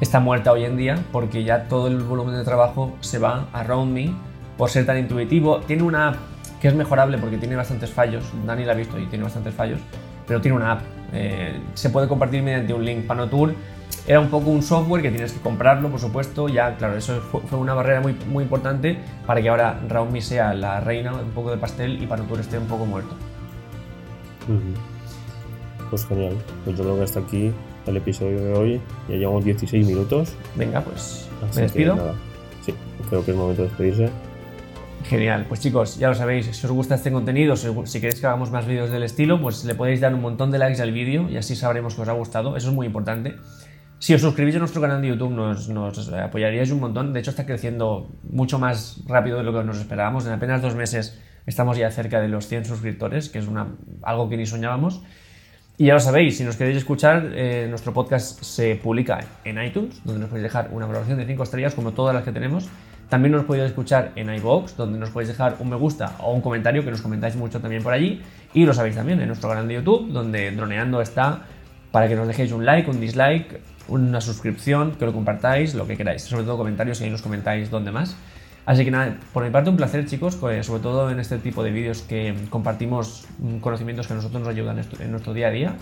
está 0.00 0.20
muerta 0.20 0.52
hoy 0.52 0.64
en 0.64 0.76
día 0.76 1.04
porque 1.12 1.44
ya 1.44 1.68
todo 1.68 1.88
el 1.88 1.98
volumen 1.98 2.34
de 2.34 2.44
trabajo 2.44 2.92
se 3.00 3.18
va 3.18 3.48
a 3.52 3.62
RoundMe 3.62 4.14
por 4.56 4.70
ser 4.70 4.86
tan 4.86 4.98
intuitivo. 4.98 5.58
Tiene 5.60 5.82
una 5.82 6.08
app 6.08 6.16
que 6.60 6.68
es 6.68 6.74
mejorable 6.74 7.18
porque 7.18 7.36
tiene 7.36 7.56
bastantes 7.56 7.90
fallos. 7.90 8.24
Dani 8.46 8.64
la 8.64 8.72
ha 8.72 8.74
visto 8.74 8.98
y 8.98 9.06
tiene 9.06 9.24
bastantes 9.24 9.54
fallos, 9.54 9.80
pero 10.30 10.40
tiene 10.40 10.56
una 10.56 10.70
app. 10.74 10.82
eh, 11.12 11.58
se 11.74 11.90
puede 11.90 12.06
compartir 12.06 12.40
mediante 12.40 12.72
un 12.72 12.84
link. 12.84 13.04
Panotour 13.04 13.52
era 14.06 14.20
un 14.20 14.28
poco 14.28 14.50
un 14.50 14.62
software 14.62 15.02
que 15.02 15.10
tienes 15.10 15.32
que 15.32 15.40
comprarlo, 15.40 15.88
por 15.90 15.98
supuesto. 15.98 16.48
Ya, 16.48 16.76
claro, 16.76 16.96
eso 16.96 17.20
fue, 17.20 17.40
fue 17.40 17.58
una 17.58 17.74
barrera 17.74 18.00
muy, 18.00 18.14
muy 18.28 18.44
importante 18.44 18.96
para 19.26 19.42
que 19.42 19.48
ahora 19.48 19.80
RoundMe 19.88 20.22
sea 20.22 20.54
la 20.54 20.78
reina 20.78 21.12
un 21.12 21.30
poco 21.30 21.50
de 21.50 21.56
pastel 21.56 22.00
y 22.00 22.06
Panotour 22.06 22.38
esté 22.38 22.58
un 22.58 22.66
poco 22.66 22.86
muerto. 22.86 23.12
Pues 25.90 26.06
genial. 26.06 26.36
Pues 26.64 26.76
yo 26.76 26.84
creo 26.84 26.96
que 26.96 27.02
hasta 27.02 27.18
aquí 27.20 27.52
el 27.86 27.96
episodio 27.96 28.40
de 28.44 28.52
hoy. 28.52 28.80
Ya 29.08 29.16
llevamos 29.16 29.44
16 29.44 29.84
minutos. 29.84 30.34
Venga, 30.54 30.80
pues 30.80 31.28
Así 31.42 31.46
me 31.48 31.54
que 31.54 31.60
despido. 31.62 31.96
nada. 31.96 32.14
Sí, 32.64 32.72
creo 33.08 33.24
que 33.24 33.32
es 33.32 33.36
momento 33.36 33.62
de 33.62 33.68
despedirse. 33.68 34.10
Genial, 35.04 35.46
pues 35.48 35.60
chicos, 35.60 35.98
ya 35.98 36.08
lo 36.08 36.14
sabéis, 36.14 36.46
si 36.46 36.66
os 36.66 36.72
gusta 36.72 36.94
este 36.94 37.10
contenido, 37.10 37.56
si, 37.56 37.68
si 37.84 38.00
queréis 38.00 38.20
que 38.20 38.26
hagamos 38.26 38.50
más 38.50 38.66
vídeos 38.66 38.90
del 38.90 39.02
estilo, 39.02 39.40
pues 39.40 39.64
le 39.64 39.74
podéis 39.74 40.00
dar 40.00 40.14
un 40.14 40.20
montón 40.20 40.50
de 40.50 40.58
likes 40.58 40.80
al 40.80 40.92
vídeo 40.92 41.28
y 41.28 41.36
así 41.36 41.56
sabremos 41.56 41.94
que 41.94 42.02
os 42.02 42.08
ha 42.08 42.12
gustado, 42.12 42.56
eso 42.56 42.68
es 42.68 42.74
muy 42.74 42.86
importante. 42.86 43.36
Si 43.98 44.14
os 44.14 44.20
suscribís 44.20 44.56
a 44.56 44.58
nuestro 44.60 44.80
canal 44.80 45.02
de 45.02 45.08
YouTube 45.08 45.32
nos, 45.32 45.68
nos 45.68 46.08
apoyaríais 46.12 46.70
un 46.70 46.80
montón, 46.80 47.12
de 47.12 47.20
hecho 47.20 47.30
está 47.30 47.44
creciendo 47.44 48.08
mucho 48.22 48.58
más 48.58 49.02
rápido 49.06 49.38
de 49.38 49.44
lo 49.44 49.52
que 49.52 49.64
nos 49.64 49.78
esperábamos, 49.78 50.26
en 50.26 50.32
apenas 50.32 50.62
dos 50.62 50.74
meses 50.74 51.20
estamos 51.46 51.76
ya 51.76 51.90
cerca 51.90 52.20
de 52.20 52.28
los 52.28 52.46
100 52.46 52.64
suscriptores, 52.66 53.28
que 53.28 53.40
es 53.40 53.48
algo 54.02 54.28
que 54.28 54.36
ni 54.36 54.46
soñábamos. 54.46 55.02
Y 55.76 55.86
ya 55.86 55.94
lo 55.94 56.00
sabéis, 56.00 56.36
si 56.36 56.44
nos 56.44 56.56
queréis 56.56 56.76
escuchar, 56.76 57.32
eh, 57.34 57.66
nuestro 57.68 57.92
podcast 57.92 58.42
se 58.42 58.76
publica 58.76 59.18
en 59.44 59.62
iTunes, 59.62 60.02
donde 60.04 60.20
nos 60.20 60.28
podéis 60.28 60.44
dejar 60.44 60.68
una 60.72 60.86
valoración 60.86 61.18
de 61.18 61.26
5 61.26 61.42
estrellas, 61.42 61.74
como 61.74 61.92
todas 61.92 62.14
las 62.14 62.22
que 62.22 62.32
tenemos. 62.32 62.68
También 63.10 63.32
nos 63.32 63.44
podéis 63.44 63.66
escuchar 63.66 64.12
en 64.14 64.32
iVoox, 64.32 64.76
donde 64.76 64.96
nos 64.96 65.10
podéis 65.10 65.28
dejar 65.28 65.56
un 65.58 65.68
me 65.68 65.76
gusta 65.76 66.14
o 66.20 66.32
un 66.32 66.40
comentario, 66.40 66.84
que 66.84 66.92
nos 66.92 67.02
comentáis 67.02 67.34
mucho 67.34 67.60
también 67.60 67.82
por 67.82 67.92
allí. 67.92 68.22
Y 68.54 68.64
lo 68.64 68.72
sabéis 68.72 68.94
también 68.94 69.20
en 69.20 69.26
nuestro 69.26 69.48
canal 69.48 69.66
de 69.66 69.74
YouTube, 69.74 70.12
donde 70.12 70.52
Droneando 70.52 71.02
está 71.02 71.42
para 71.90 72.06
que 72.06 72.14
nos 72.14 72.28
dejéis 72.28 72.52
un 72.52 72.64
like, 72.64 72.88
un 72.88 73.00
dislike, 73.00 73.60
una 73.88 74.20
suscripción, 74.20 74.92
que 74.92 75.04
lo 75.04 75.12
compartáis, 75.12 75.74
lo 75.74 75.88
que 75.88 75.96
queráis. 75.96 76.22
Sobre 76.22 76.44
todo 76.44 76.56
comentarios 76.56 77.00
y 77.00 77.04
ahí 77.04 77.10
nos 77.10 77.20
comentáis 77.20 77.68
dónde 77.68 77.90
más. 77.90 78.16
Así 78.64 78.84
que 78.84 78.92
nada, 78.92 79.16
por 79.32 79.42
mi 79.42 79.50
parte 79.50 79.70
un 79.70 79.76
placer 79.76 80.06
chicos, 80.06 80.34
sobre 80.34 80.80
todo 80.80 81.10
en 81.10 81.18
este 81.18 81.38
tipo 81.38 81.64
de 81.64 81.72
vídeos 81.72 82.02
que 82.02 82.32
compartimos 82.48 83.26
mm, 83.40 83.56
conocimientos 83.58 84.06
que 84.06 84.12
a 84.12 84.16
nosotros 84.16 84.40
nos 84.40 84.50
ayudan 84.50 84.78
en 85.00 85.10
nuestro 85.10 85.34
día 85.34 85.48
a 85.48 85.50
día. 85.50 85.74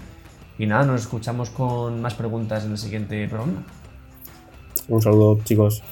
Y 0.59 0.65
nada, 0.65 0.87
nos 0.87 1.03
escuchamos 1.03 1.51
con 1.51 2.01
más 2.01 2.15
preguntas 2.15 2.65
en 2.65 2.71
el 2.71 2.79
siguiente 2.79 3.29
programa. 3.29 3.65
Un 4.89 5.03
saludo, 5.03 5.39
chicos. 5.45 5.83